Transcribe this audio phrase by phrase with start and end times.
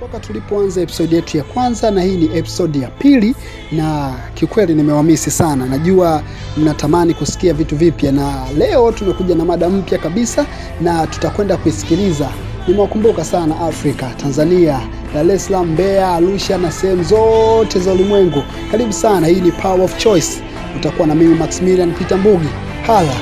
[0.00, 3.34] toka tulipoanza episodi yetu ya kwanza na hii ni episodi ya pili,
[3.72, 5.66] na kiukweli nimewamisi sana.
[5.66, 6.22] Najua
[6.56, 10.46] mnatamani kusikia vitu vipya, na leo tumekuja na mada mpya kabisa
[10.80, 12.28] na tutakwenda kuisikiliza.
[12.68, 14.80] Nimewakumbuka sana Afrika, Tanzania,
[15.14, 18.42] Dar es Salaam, Mbeya, Arusha na sehemu zote za ulimwengu.
[18.70, 20.42] Karibu sana, hii ni Power of Choice.
[20.76, 22.48] Utakuwa na mimi Maximilian Peter Mbugi.
[22.86, 23.14] Hala,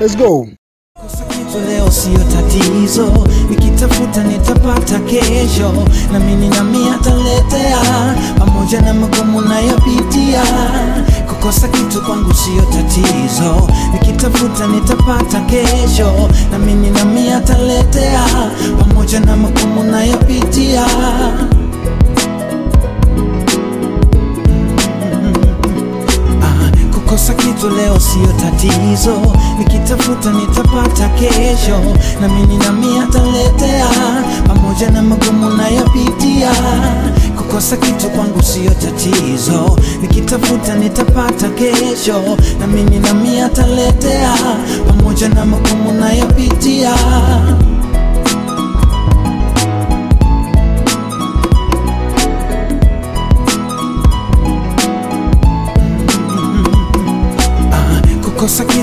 [0.00, 0.46] let's go.
[1.52, 3.12] Kosa leo siyo tatizo,
[3.50, 5.72] nikitafuta nitapata kesho,
[6.12, 7.78] na mimi na ataletea,
[8.38, 10.42] pamoja na magumu nayopitia.
[11.28, 18.24] Kukosa kitu kwangu siyo tatizo, nikitafuta nitapata kesho, na mimi na ataletea,
[18.78, 20.86] pamoja na magumu nayopitia.
[27.44, 29.16] Kitu leo siyo tatizo,
[29.58, 31.80] nikitafuta nitapata kesho,
[32.20, 33.86] na mimi nami ataletea,
[34.46, 36.50] pamoja na magumu nayopitia.
[37.36, 42.22] Kukosa kitu kwangu siyo tatizo, nikitafuta nitapata kesho,
[42.60, 44.32] na mimi nami ataletea,
[44.88, 45.92] pamoja na magumu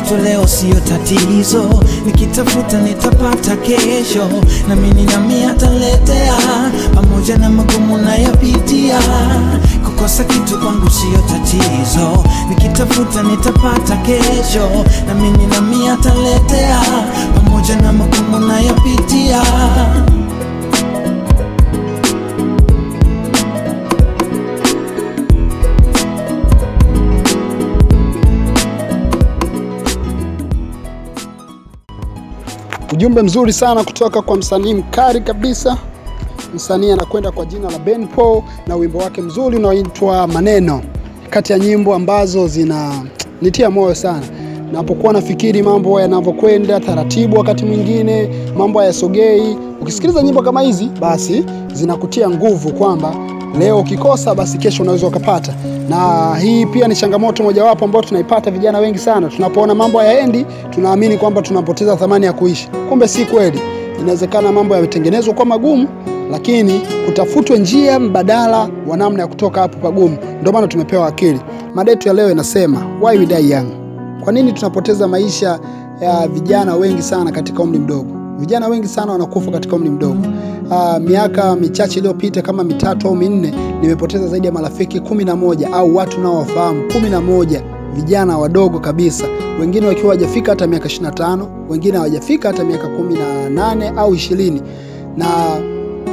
[0.10, 4.30] Kukosa leo siyo tatizo, nikitafuta nitapata kesho,
[4.68, 6.34] na mimi nami ataletea,
[6.96, 9.00] pamoja na magumu nayopitia.
[9.86, 14.70] Kukosa kitu kwangu siyo tatizo, nikitafuta nitapata kesho,
[15.08, 16.80] na mimi nami ataletea,
[17.36, 19.42] pamoja na magumu nayopitia.
[33.00, 35.78] Ujumbe mzuri sana kutoka kwa msanii mkali kabisa.
[36.56, 40.82] Msanii anakwenda kwa jina la Ben Paul na wimbo wake mzuri unaoitwa Maneno,
[41.30, 44.22] kati ya nyimbo ambazo zinanitia moyo sana
[44.72, 49.58] napokuwa nafikiri mambo yanavyokwenda taratibu, wakati mwingine mambo hayasogei.
[49.82, 53.16] Ukisikiliza nyimbo kama hizi, basi zinakutia nguvu kwamba
[53.60, 55.54] leo ukikosa, basi kesho unaweza ukapata.
[55.90, 59.28] Na hii pia ni changamoto mojawapo ambayo tunaipata vijana wengi sana.
[59.30, 62.70] Tunapoona mambo hayaendi, tunaamini kwamba tunapoteza thamani ya kuishi.
[62.90, 63.60] Kumbe si kweli.
[64.00, 65.88] Inawezekana mambo yametengenezwa kwa magumu,
[66.32, 70.18] lakini kutafutwe njia mbadala wa namna ya kutoka hapo pagumu.
[70.42, 71.40] Ndio maana tumepewa akili.
[71.76, 73.68] Mada yetu ya leo inasema why we die young.
[74.24, 75.60] Kwa nini tunapoteza maisha
[76.02, 78.16] ya vijana wengi sana katika umri mdogo?
[78.40, 80.28] Vijana wengi sana wanakufa katika umri mdogo.
[80.72, 85.74] Aa, miaka michache iliyopita kama mitatu au minne, nimepoteza zaidi ya marafiki kumi na moja
[85.74, 87.64] au watu nao wafahamu kumi na moja
[87.96, 89.28] vijana wadogo kabisa,
[89.60, 94.62] wengine wakiwa hawajafika hata miaka 25, wengine hawajafika hata miaka kumi na nane au ishirini,
[95.18, 95.28] na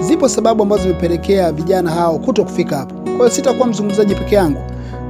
[0.00, 2.94] zipo sababu ambazo zimepelekea vijana hao kuto kufika hapo.
[2.94, 4.60] Kwa hiyo sitakuwa mzungumzaji peke yangu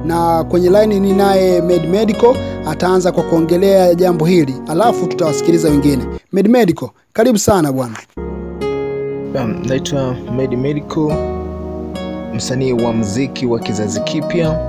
[0.05, 2.35] na kwenye laini ni naye Med Medical
[2.67, 6.05] ataanza kwa kuongelea jambo hili, alafu tutawasikiliza wengine.
[6.33, 7.97] Med Medical, karibu sana bwana.
[9.37, 11.13] Um, naitwa Medi Medical,
[12.35, 14.59] msanii wa mziki wa kizazi kipya.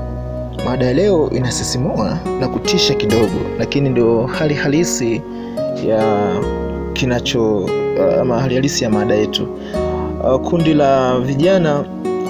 [0.64, 5.22] Mada ya leo inasisimua na kutisha kidogo, lakini ndio hali halisi
[5.86, 6.32] ya
[6.92, 9.48] kinacho uh, ama hali halisi ya mada yetu.
[10.24, 11.84] Uh, kundi la vijana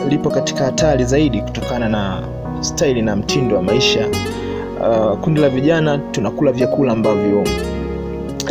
[0.08, 2.22] lipo katika hatari zaidi kutokana na
[2.60, 4.08] staili na mtindo wa maisha.
[4.80, 7.44] Uh, kundi la vijana tunakula vyakula ambavyo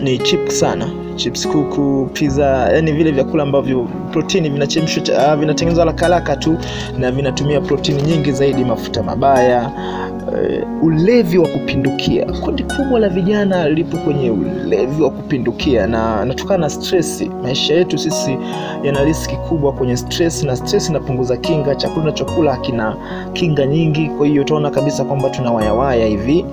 [0.01, 6.35] ni cheap sana chips kuku pizza yani vile vyakula ambavyo protini vinachemshwa uh, vinatengenezwa haraka
[6.35, 6.57] tu
[6.97, 9.71] na vinatumia protini nyingi zaidi mafuta mabaya
[10.27, 12.25] uh, ulevi wa kupindukia.
[12.25, 17.23] Kundi kubwa la vijana lipo kwenye ulevi wa kupindukia na natokana na stress.
[17.43, 18.37] Maisha yetu sisi
[18.83, 22.95] yana riski kubwa kwenye stress na stress inapunguza kinga chakula tunachokula hakina
[23.33, 24.09] kinga nyingi.
[24.09, 26.45] Kwa hiyo utaona kabisa kwamba tuna wayawaya hivi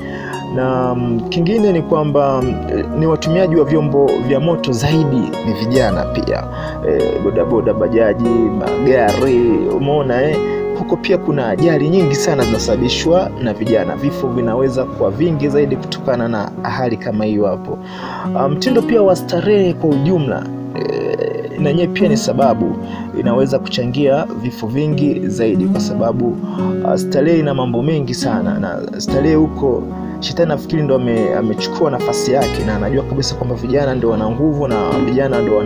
[0.55, 2.55] na mm, kingine ni kwamba mm,
[2.99, 5.17] ni watumiaji wa vyombo vya moto zaidi
[5.47, 6.45] ni vijana pia.
[6.89, 9.39] E, bodaboda bajaji magari
[9.77, 10.37] umeona eh?
[10.79, 13.97] huko pia kuna ajali nyingi sana zinasababishwa na vijana.
[13.97, 17.79] Vifo vinaweza kuwa vingi zaidi kutokana na hali kama hiyo hapo.
[18.27, 20.47] Mtindo mtindo pia wa starehe kwa ujumla
[20.77, 22.77] e, na pia ni sababu
[23.21, 26.37] inaweza kuchangia vifo vingi zaidi kwa sababu
[26.85, 28.59] uh, starehe ina mambo mengi sana.
[28.59, 29.83] Na starehe huko
[30.25, 30.95] shetani nafikiri ndo
[31.39, 35.57] amechukua nafasi yake na anajua kabisa kwamba vijana ndo wana nguvu na vijana ndo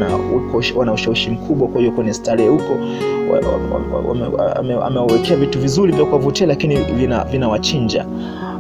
[0.77, 2.77] wana ushawishi mkubwa kwa hiyo kwenye starehe huko.
[4.85, 8.07] Amewawekea vitu vizuri vya kuwavutia lakini vina- vinawachinja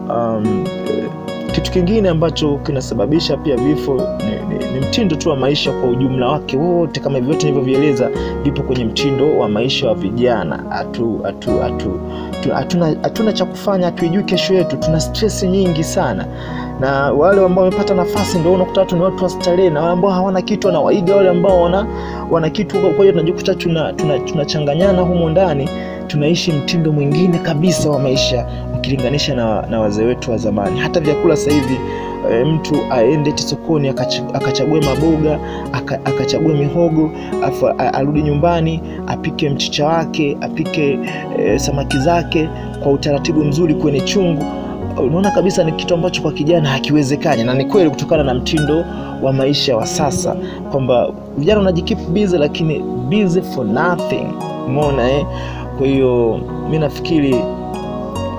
[0.08, 1.04] um, eh,
[1.52, 6.28] kitu kingine ambacho kinasababisha pia vifo ni, ni, ni mtindo tu wa maisha kwa ujumla
[6.28, 8.10] wake wote, kama vyote nilivyovieleza
[8.44, 10.64] vipo kwenye mtindo wa maisha wa vijana.
[10.68, 12.00] Hatu, hatu, hatu,
[12.54, 16.26] hatuna, hatuna cha kufanya, hatuijui kesho yetu, tuna stress nyingi sana
[16.80, 20.10] na wale ambao wamepata nafasi ndio unakuta watu ni watu wa starehe, na wale ambao
[20.10, 21.86] hawana kitu wanawaiga wale ambao wana,
[22.30, 22.80] wana kitu.
[22.80, 24.44] Kwa hiyo tunajikuta tunachanganyana tuna,
[24.92, 25.68] tuna humo ndani,
[26.08, 28.46] tunaishi mtindo mwingine kabisa wa maisha
[28.76, 30.80] ukilinganisha na, na wazee wetu wa zamani.
[30.80, 31.78] Hata vyakula sasa hivi
[32.32, 35.38] e, mtu aende sokoni akacha- akachague maboga
[35.72, 37.10] aka- akachague mihogo
[37.44, 40.98] afu arudi nyumbani apike mchicha wake apike
[41.38, 42.48] e, samaki zake
[42.82, 44.44] kwa utaratibu mzuri kwenye chungu
[45.06, 48.84] unaona kabisa ni kitu ambacho kwa kijana hakiwezekani, na ni kweli kutokana na mtindo
[49.22, 50.36] wa maisha wa sasa,
[50.70, 52.78] kwamba vijana wanajikeep busy, lakini
[53.08, 54.26] busy for nothing.
[54.66, 55.26] Umeona eh?
[55.78, 56.40] Kwa hiyo
[56.70, 57.36] mi nafikiri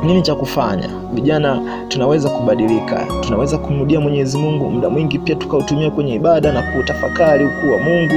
[0.03, 0.89] nini cha kufanya?
[1.13, 7.45] Vijana tunaweza kubadilika, tunaweza kumrudia Mwenyezi Mungu, muda mwingi pia tukautumia kwenye ibada na kutafakari
[7.45, 8.13] ukuu wa Mungu.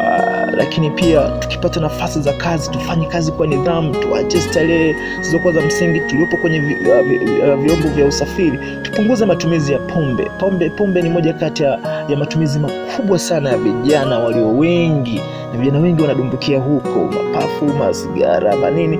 [0.00, 5.60] Uh, lakini pia tukipata nafasi za kazi tufanye kazi kwa nidhamu, tuache starehe zilizokuwa za
[5.60, 6.00] msingi.
[6.00, 10.24] Tuliopo kwenye vi- uh, vi- uh, vyombo vya usafiri tupunguze matumizi ya pombe.
[10.38, 11.78] Pombe pombe ni moja kati ya,
[12.08, 15.20] ya matumizi makubwa sana ya vijana walio wengi,
[15.52, 18.98] na vijana wengi wanadumbukia huko, mapafu, masigara, manini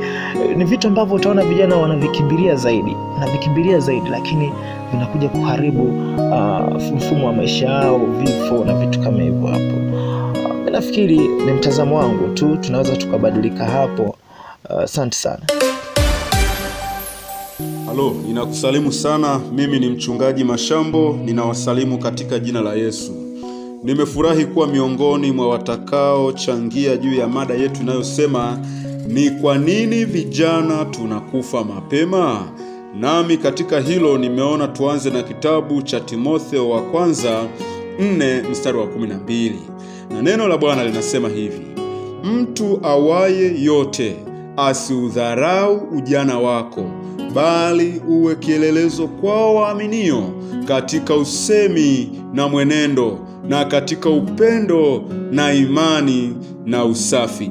[0.57, 4.53] ni vitu ambavyo utaona vijana wanavikimbilia zaidi wanavikimbilia zaidi, lakini
[4.93, 9.77] vinakuja kuharibu uh, mfumo wa maisha yao, vifo na vitu kama hivyo hapo.
[10.49, 14.17] Uh, nafikiri ni mtazamo wangu tu, tunaweza tukabadilika hapo.
[14.71, 15.39] Uh, Asante sana.
[17.97, 19.41] Halo, ninakusalimu sana.
[19.53, 23.13] Mimi ni mchungaji Mashambo, ninawasalimu katika jina la Yesu.
[23.85, 28.59] Nimefurahi kuwa miongoni mwa watakaochangia juu ya mada yetu inayosema
[29.09, 32.49] ni kwa nini vijana tunakufa mapema.
[33.01, 37.45] Nami katika hilo nimeona tuanze na kitabu cha Timotheo wa kwanza
[38.01, 39.53] 4 mstari wa 12,
[40.11, 41.61] na neno la Bwana linasema hivi:
[42.25, 44.17] Mtu awaye yote
[44.57, 46.85] asiudharau ujana wako,
[47.35, 50.33] bali uwe kielelezo kwao waaminio
[50.69, 56.37] katika usemi na mwenendo, na katika upendo na imani
[56.67, 57.51] na usafi.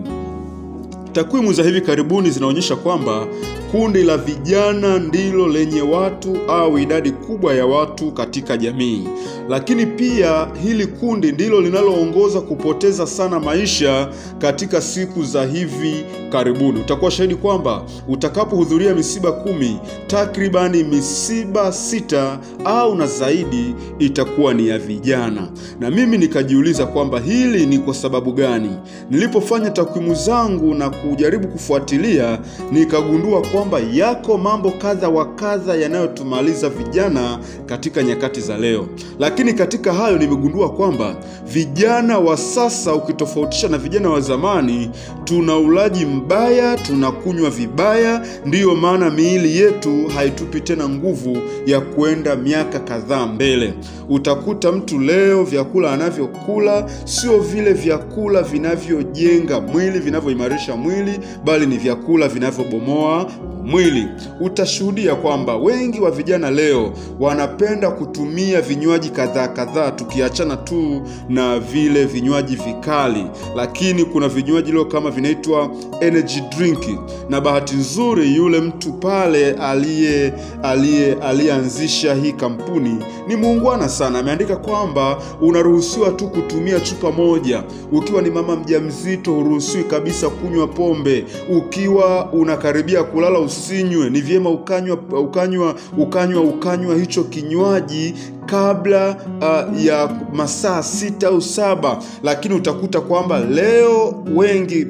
[1.12, 3.28] Takwimu za hivi karibuni zinaonyesha kwamba
[3.74, 9.08] kundi la vijana ndilo lenye watu au idadi kubwa ya watu katika jamii,
[9.50, 16.80] lakini pia hili kundi ndilo linaloongoza kupoteza sana maisha katika siku za hivi karibuni.
[16.80, 24.80] Utakuwa shahidi kwamba utakapohudhuria misiba kumi, takribani misiba sita au na zaidi itakuwa ni ya
[24.80, 25.48] vijana,
[25.80, 28.70] na mimi nikajiuliza kwamba hili ni kwa sababu gani.
[29.10, 32.40] Nilipofanya takwimu zangu na kujaribu kufuatilia,
[32.72, 33.63] nikagundua kwamba
[33.96, 38.88] yako mambo kadha wa kadha yanayotumaliza vijana katika nyakati za leo.
[39.20, 41.16] Lakini katika hayo nimegundua kwamba
[41.48, 44.90] vijana wa sasa, ukitofautisha na vijana wa zamani,
[45.24, 48.26] tuna ulaji mbaya, tunakunywa vibaya.
[48.46, 53.74] Ndiyo maana miili yetu haitupi tena nguvu ya kuenda miaka kadhaa mbele.
[54.10, 62.28] Utakuta mtu leo vyakula anavyokula sio vile vyakula vinavyojenga mwili, vinavyoimarisha mwili, bali ni vyakula
[62.28, 63.32] vinavyobomoa
[63.66, 64.08] mwili.
[64.42, 72.06] Utashuhudia kwamba wengi wa vijana leo wanapenda kutumia vinywaji kadhaa kadhaa, tukiachana tu na vile
[72.06, 75.72] vinywaji vikali, lakini kuna vinywaji leo kama vinaitwa
[76.02, 76.84] energy drink,
[77.30, 80.34] na bahati nzuri yule mtu pale aliye
[80.64, 82.98] aliye aliyeanzisha hii kampuni
[83.28, 84.20] ni muungwana sana.
[84.20, 87.64] Ameandika kwamba unaruhusiwa tu kutumia chupa moja.
[87.92, 91.26] Ukiwa ni mama mjamzito, huruhusiwi kabisa kunywa pombe.
[91.58, 94.10] Ukiwa unakaribia kulala usinywe.
[94.10, 98.14] Ni vyema ukanywa ukanywa ukanywa ukanywa hicho kinywaji
[98.46, 104.88] kabla uh, ya masaa sita au saba, lakini utakuta kwamba leo wengi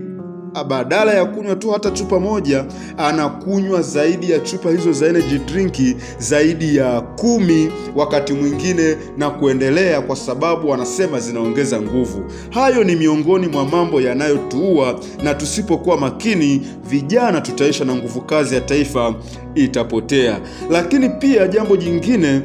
[0.63, 2.65] badala ya kunywa tu hata chupa moja
[2.97, 5.73] anakunywa zaidi ya chupa hizo za energy drink
[6.17, 12.23] zaidi ya kumi wakati mwingine na kuendelea, kwa sababu wanasema zinaongeza nguvu.
[12.49, 18.61] Hayo ni miongoni mwa mambo yanayotuua, na tusipokuwa makini, vijana tutaisha na nguvu kazi ya
[18.61, 19.15] taifa
[19.55, 20.39] itapotea.
[20.69, 22.41] Lakini pia jambo jingine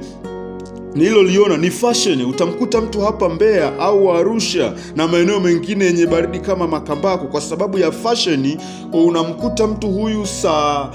[0.99, 2.23] nililoliona ni fashion.
[2.23, 7.78] Utamkuta mtu hapa Mbeya au Arusha na maeneo mengine yenye baridi kama Makambako, kwa sababu
[7.78, 8.59] ya fashion.
[8.93, 10.88] Unamkuta mtu huyu saa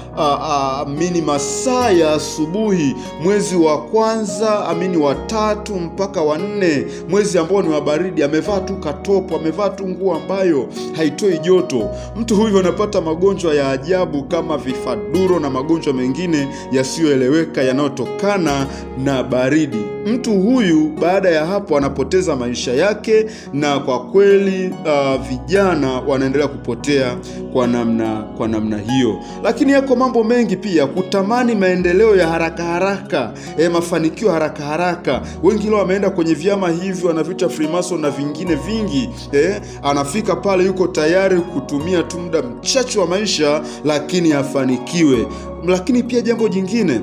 [0.86, 7.62] amini masaa ya asubuhi, mwezi wa kwanza amini wa tatu mpaka wa nne, mwezi ambao
[7.62, 11.90] ni wa baridi, amevaa tu katopo, amevaa tu nguo ambayo haitoi joto.
[12.16, 18.66] Mtu huyu anapata magonjwa ya ajabu kama vifaduro na magonjwa mengine yasiyoeleweka yanayotokana
[19.04, 19.93] na baridi.
[20.06, 27.16] Mtu huyu baada ya hapo anapoteza maisha yake, na kwa kweli uh, vijana wanaendelea kupotea
[27.52, 29.18] kwa namna kwa namna hiyo.
[29.42, 35.22] Lakini yako mambo mengi pia, kutamani maendeleo ya haraka haraka, e, mafanikio haraka haraka.
[35.42, 40.86] Wengi leo wameenda kwenye vyama hivi wanaviita Freemason na vingine vingi e, anafika pale yuko
[40.86, 45.26] tayari kutumia tu muda mchache wa maisha, lakini afanikiwe.
[45.66, 47.00] Lakini pia jambo jingine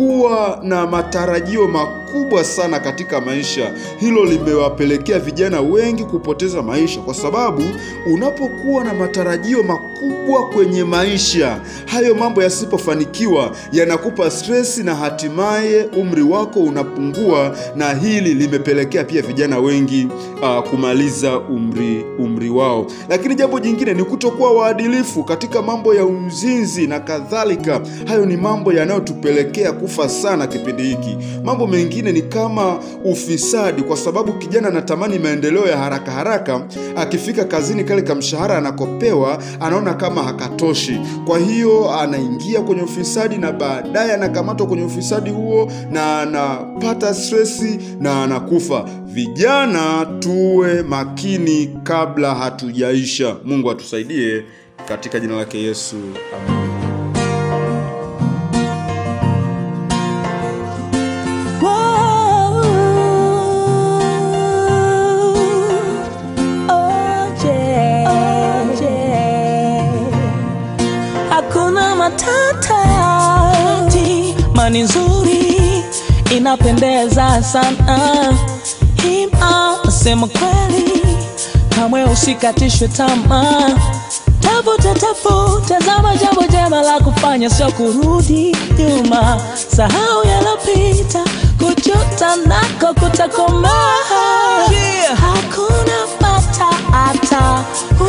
[0.00, 3.72] kuwa na matarajio makubwa sana katika maisha.
[3.98, 7.62] Hilo limewapelekea vijana wengi kupoteza maisha, kwa sababu
[8.12, 16.60] unapokuwa na matarajio makubwa kwenye maisha, hayo mambo yasipofanikiwa yanakupa stresi na hatimaye umri wako
[16.60, 20.08] unapungua, na hili limepelekea pia vijana wengi
[20.42, 22.86] uh, kumaliza umri umri wao.
[23.08, 27.80] Lakini jambo jingine ni kutokuwa waadilifu katika mambo ya uzinzi na kadhalika.
[28.06, 31.16] Hayo ni mambo yanayotupelekea kufa sana kipindi hiki.
[31.44, 36.60] Mambo mengine ni kama ufisadi, kwa sababu kijana anatamani maendeleo ya haraka haraka.
[36.96, 44.12] Akifika kazini, kale kamshahara anakopewa anaona kama hakatoshi, kwa hiyo anaingia kwenye ufisadi na baadaye
[44.12, 48.84] anakamatwa kwenye ufisadi huo na anapata stresi na anakufa.
[49.06, 53.36] Vijana tuwe makini kabla hatujaisha.
[53.44, 54.42] Mungu atusaidie
[54.88, 56.59] katika jina lake Yesu, amen.
[74.70, 75.84] Mani nzuri
[76.36, 77.98] inapendeza sana.
[79.02, 81.02] Hima sema kweli,
[81.68, 83.70] kamwe usikatishwe tamaa.
[84.40, 89.40] Tafuta tafuta, zama jambo jema la kufanya, sio kurudi nyuma.
[89.76, 91.24] Sahau yalopita,
[91.58, 93.70] kujuta nako kutakoma.
[95.20, 97.64] Hakuna matata,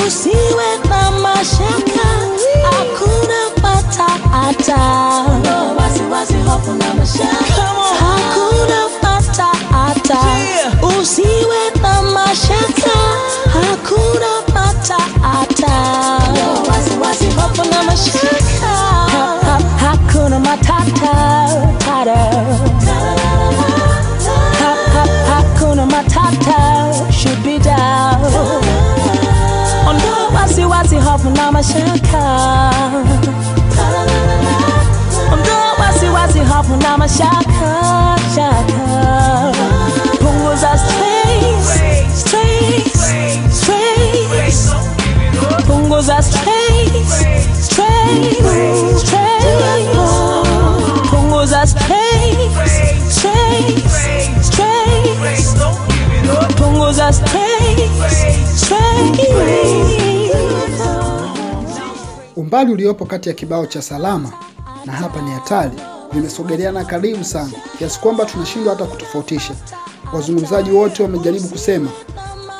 [0.07, 2.07] usiwe na mashaka.
[2.63, 3.41] Hakuna
[6.11, 7.63] matata, no wasiwasi, hofu na mashaka.
[7.99, 10.19] Hakuna matata,
[10.99, 12.97] usiwe na mashaka.
[13.53, 15.73] Hakuna matata,
[16.33, 18.67] no wasiwasi, hofu na mashaka.
[18.67, 21.13] Ha- ha- Hakuna matata,
[21.79, 22.15] tata.
[24.59, 28.21] Ha- ha- Hakuna matata, should be down.
[29.87, 32.00] Ondoa wasiwasi, hofu na mashaka.
[37.11, 39.51] Mashaka, shaka.
[40.19, 41.67] Punguza stress,
[42.21, 42.93] stress,
[43.51, 44.73] stress.
[45.67, 46.91] Punguza stress,
[47.65, 48.37] stress,
[49.01, 49.95] stress.
[51.11, 52.37] Punguza stress,
[53.09, 55.55] stress, stress.
[56.57, 57.91] Punguza stress,
[58.55, 59.19] stress.
[62.35, 64.31] Umbali uliopo kati ya kibao cha salama
[64.85, 65.77] na hapa ni hatari
[66.13, 69.53] vimesogeleana karibu sana kiasi kwamba tunashindwa hata kutofautisha.
[70.13, 71.89] Wazungumzaji wote wamejaribu kusema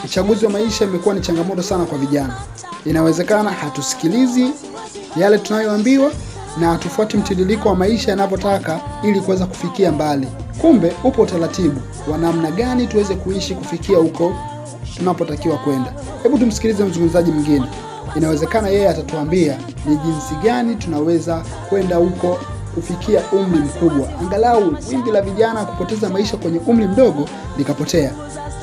[0.05, 2.35] uchaguzi wa maisha imekuwa ni changamoto sana kwa vijana.
[2.85, 4.47] Inawezekana hatusikilizi
[5.17, 6.11] yale tunayoambiwa
[6.59, 10.27] na hatufuati mtiririko wa maisha yanavyotaka ili kuweza kufikia mbali.
[10.61, 11.81] Kumbe upo utaratibu
[12.11, 14.35] wa namna gani tuweze kuishi kufikia huko
[14.97, 15.93] tunapotakiwa kwenda.
[16.23, 17.65] Hebu tumsikilize mzungumzaji mwingine.
[18.15, 22.39] Inawezekana yeye atatuambia ni jinsi gani tunaweza kwenda huko
[22.75, 28.11] kufikia umri mkubwa, angalau wingi la vijana kupoteza maisha kwenye umri mdogo likapotea.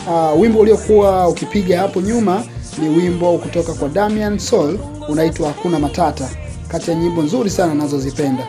[0.07, 2.45] Uh, wimbo uliokuwa ukipiga hapo nyuma
[2.79, 6.29] ni wimbo kutoka kwa Damian Soul unaitwa Hakuna Matata,
[6.69, 8.47] kati ya nyimbo nzuri sana nazozipenda.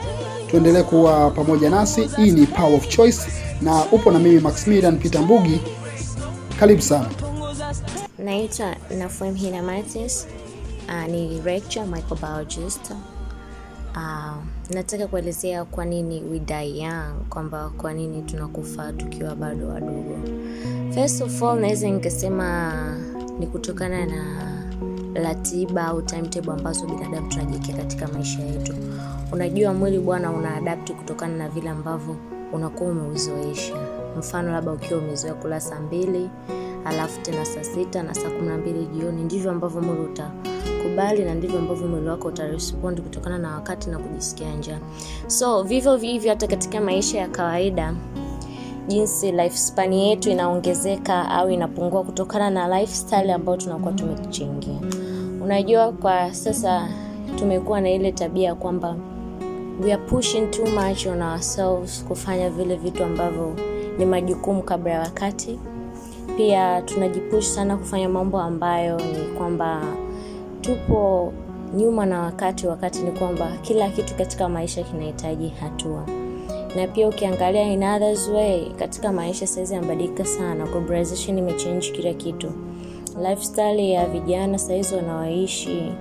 [0.47, 2.09] Tuendelee kuwa pamoja nasi.
[2.17, 3.19] Hii ni Power of Choice
[3.61, 5.59] na upo na mimi Maximilian Peter Mbugi.
[6.59, 7.09] Karibu sana.
[8.17, 10.27] Naitwa Nafwem Hina Martins.
[10.87, 12.91] Uh, ni lecturer microbiologist.
[13.95, 14.33] Uh,
[14.69, 20.17] nataka kuelezea kwa nini we die young, kwamba kwa nini tunakufa tukiwa bado wadogo.
[20.93, 22.73] First of all, naweza nikasema
[23.39, 24.23] ni kutokana na
[25.13, 28.73] ratiba au timetable ambazo binadamu tunajiwekea katika maisha yetu.
[29.31, 32.15] Unajua mwili bwana una adapt kutokana na vile ambavyo
[32.53, 33.75] unakuwa umeuzoesha.
[34.19, 36.29] Mfano labda ukiwa umezoea kula saa mbili
[36.85, 41.33] alafu tena saa sita na saa kumi na mbili jioni, ndivyo ambavyo mwili utakubali na
[41.33, 44.79] ndivyo ambavyo mwili wako utarespond kutokana na wakati na kujisikia njaa.
[45.27, 47.93] So vivyo vivyo hata katika maisha ya kawaida
[48.87, 54.79] jinsi lifespan yetu inaongezeka au inapungua kutokana na lifestyle ambayo tunakuwa tumejijengea.
[55.43, 56.87] Unajua, kwa sasa
[57.35, 58.95] tumekuwa na ile tabia kwamba
[59.83, 63.55] we are pushing too much on ourselves kufanya vile vitu ambavyo
[63.97, 65.59] ni majukumu kabla ya wakati.
[66.37, 69.81] Pia tunajipush sana kufanya mambo ambayo ni kwamba
[70.61, 71.33] tupo
[71.75, 76.05] nyuma na wakati, wakati ni kwamba kila kitu katika maisha kinahitaji hatua.
[76.75, 82.51] Na pia ukiangalia in others way katika maisha saizi yamebadilika sana globalization imechange kila kitu.
[83.29, 85.91] Lifestyle ya vijana saizi wanaoishi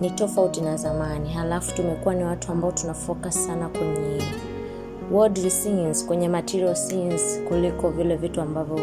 [0.00, 1.28] ni tofauti na zamani.
[1.30, 2.94] Halafu tumekuwa ni watu ambao tuna
[3.30, 4.22] sana kwenye
[5.12, 8.80] worldly things kwenye material things kuliko vile vitu ambavyo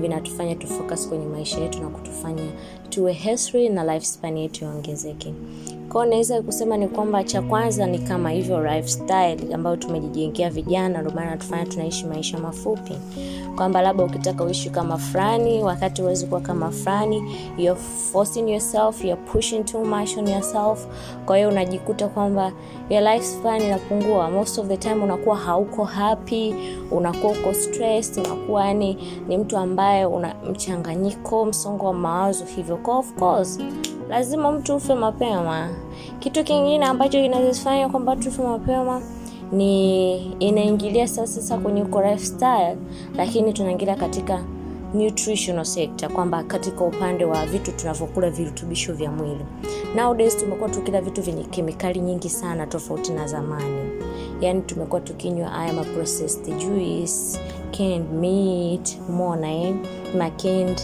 [0.00, 2.52] vinatufanya tufocus kwenye maisha yetu na kutufanya
[2.88, 5.34] tuwe healthy na lifespan yetu iongezeke
[5.92, 11.12] kwao naweza kusema ni kwamba cha kwanza ni kama hivyo lifestyle ambayo tumejijengea vijana ndio
[11.14, 12.94] maana tufanya tunaishi maisha mafupi.
[13.56, 17.80] Kwamba labda ukitaka uishi kama fulani wakati huwezi kuwa kama fulani you're
[18.12, 20.86] forcing yourself you're pushing too much on yourself.
[21.26, 22.52] Kwa hiyo unajikuta kwamba
[22.90, 24.30] your lifespan inapungua.
[24.30, 26.54] Most of the time unakuwa hauko happy
[26.90, 28.96] unakuwa uko stressed unakuwa yani
[29.28, 32.76] ni mtu ambaye una mchanganyiko msongo wa mawazo hivyo.
[32.76, 33.58] Kwa of course
[34.10, 35.68] lazima mtu ufe mapema.
[36.18, 39.02] Kitu kingine ambacho kinazifanya kwamba tufe mapema
[39.52, 42.76] ni inaingilia sasa sasa kwenye uko lifestyle
[43.16, 44.44] lakini tunaingilia katika
[44.94, 49.44] nutritional sector kwamba katika upande wa vitu tunavyokula virutubisho vya mwili.
[49.96, 53.90] Nowadays tumekuwa tukila vitu vyenye kemikali nyingi sana tofauti na zamani.
[54.40, 55.84] Yaani tumekuwa tukinywa haya ma
[56.58, 57.38] juice
[57.70, 59.74] canned meat umeona eh
[60.18, 60.80] macanned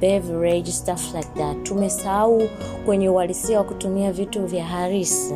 [0.00, 1.62] beverage stuff like that.
[1.62, 2.42] Tumesahau
[2.86, 5.34] kwenye uhalisia wa kutumia vitu vya harisi.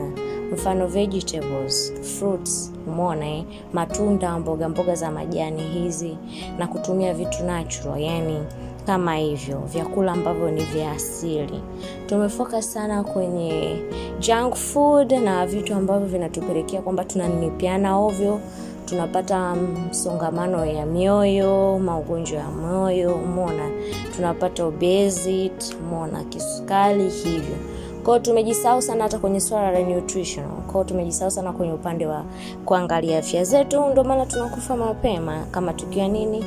[0.53, 3.45] Mfano vegetables fruits umeona eh?
[3.73, 6.17] matunda mboga mboga za majani hizi
[6.59, 8.39] na kutumia vitu natural yani
[8.87, 11.61] kama hivyo vyakula ambavyo ni vya asili.
[12.07, 13.77] Tumefocus sana kwenye
[14.19, 18.41] junk food na vitu ambavyo vinatupelekea kwamba tunanipiana ovyo
[18.85, 19.55] tunapata
[19.91, 23.71] msongamano ya mioyo magonjwa ya moyo umona
[24.17, 27.57] tunapata obesity umona kisukari hivyo.
[28.05, 30.47] Kwao tumejisahau sana hata kwenye swala la nutrition.
[30.73, 32.25] Kwao tumejisahau sana kwenye upande wa
[32.65, 36.45] kuangalia afya zetu ndio maana tunakufa mapema kama tukiwa nini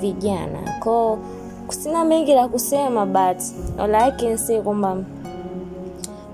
[0.00, 0.58] vijana.
[0.82, 1.18] Kwao
[1.68, 3.42] sina mengi la kusema but
[3.78, 4.96] all kwamba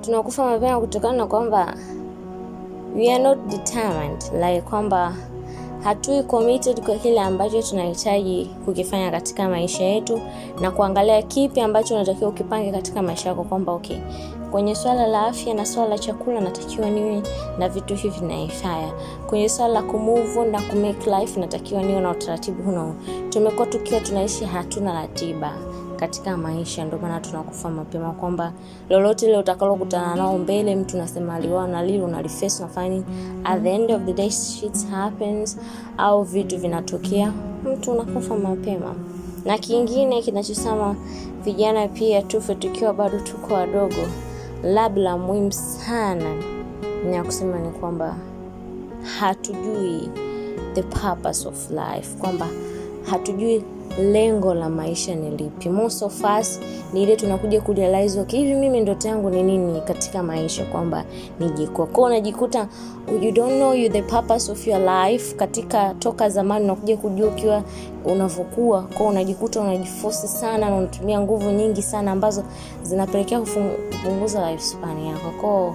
[0.00, 1.74] tunakufa mapema kutokana na kwamba
[2.96, 5.14] we are not determined like kwamba
[5.84, 10.20] hatui committed kwa kile ambacho tunahitaji kukifanya katika maisha yetu
[10.60, 13.96] na kuangalia kipi ambacho unatakiwa ukipange katika maisha yako kwamba okay
[14.50, 17.22] kwenye swala la afya na swala la chakula natakiwa niwe
[17.58, 18.92] na vitu hivi naifaya.
[19.26, 22.94] Kwenye swala la kumove na kumake life natakiwa niwe na utaratibu huno
[23.28, 25.52] tumekuwa tukiwa tunaishi hatuna ratiba
[26.00, 28.52] katika maisha ndio maana tunakufa mapema kwamba
[28.90, 33.02] lolote ile utakalokutana nao mbele mtu nasema aliwao na lile unaliface unafanya
[33.44, 35.58] at the end of the day shit happens
[35.98, 37.32] au vitu vinatokea
[37.64, 38.94] mtu unakufa mapema.
[39.44, 40.96] Na kingine kinachosema
[41.44, 44.02] vijana pia tufe tukiwa bado tuko wadogo
[44.62, 46.34] labda muhimu sana
[47.10, 48.16] na kusema ni kwamba
[49.20, 50.08] hatujui
[50.74, 52.46] the purpose of life kwamba
[53.10, 53.64] hatujui
[53.98, 55.68] lengo la maisha ni lipi.
[55.68, 56.22] Most of
[56.92, 61.04] ni ile tunakuja kurealize okay, hivi mimi ndoto yangu ni nini katika maisha kwamba
[61.40, 62.68] nijikwa kwao unajikuta
[63.22, 67.62] you don't know you the purpose of your life katika toka zamani unakuja kujua ukiwa
[68.04, 68.82] unavyokuwa.
[68.82, 72.44] Kwao unajikuta unajifosi sana na unatumia nguvu nyingi sana ambazo
[72.82, 75.30] zinapelekea kupunguza lifespan yako.
[75.40, 75.74] Kwao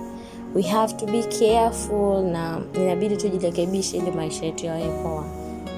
[0.55, 5.23] we have to be careful na inabidi tujirekebishe ili maisha yetu yawe poa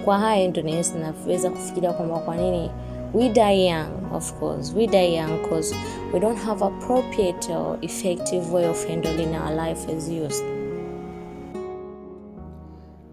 [0.08, 2.70] kwa haya ndo naweza kufikiria kwamba kwa nini
[3.14, 4.74] we die young of course.
[4.76, 5.76] We die young because
[6.14, 10.44] we don't have appropriate or effective way of handling our life as youth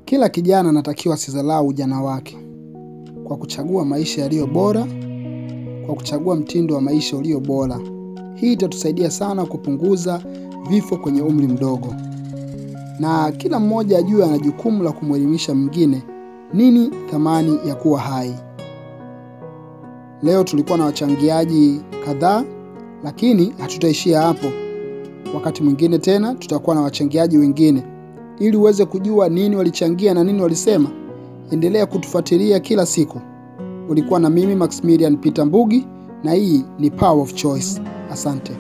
[0.05, 2.39] Kila kijana anatakiwa asizalau ujana wake
[3.25, 4.87] kwa kuchagua maisha yaliyo bora,
[5.87, 7.81] kwa kuchagua mtindo wa maisha ulio bora.
[8.35, 10.23] Hii itatusaidia sana kupunguza
[10.69, 11.95] vifo kwenye umri mdogo,
[13.01, 16.03] na kila mmoja ajue ana jukumu la kumwelimisha mwingine
[16.53, 18.35] nini thamani ya kuwa hai.
[20.23, 22.45] Leo tulikuwa na wachangiaji kadhaa,
[23.05, 24.47] lakini hatutaishia hapo.
[25.35, 27.83] Wakati mwingine tena tutakuwa na wachangiaji wengine.
[28.39, 30.91] Ili uweze kujua nini walichangia na nini walisema,
[31.51, 33.21] endelea kutufuatilia kila siku.
[33.89, 35.87] Ulikuwa na mimi Maximilian Peter Mbugi,
[36.25, 37.83] na hii ni Power of Choice.
[38.13, 38.53] Asante.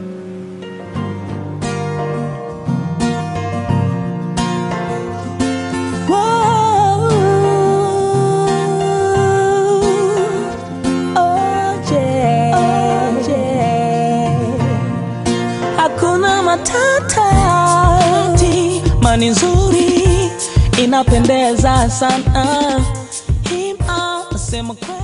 [19.24, 20.30] Mani nzuri
[20.84, 22.80] inapendeza sana,
[23.48, 23.76] him
[24.38, 25.03] sema kweli.